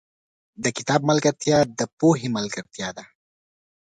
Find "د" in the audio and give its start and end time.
0.63-0.65, 1.79-1.81